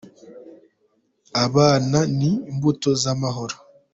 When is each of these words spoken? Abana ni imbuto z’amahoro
Abana 1.45 1.97
ni 2.17 2.29
imbuto 2.51 2.89
z’amahoro 3.01 3.55